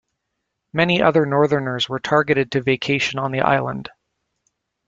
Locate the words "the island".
3.31-3.91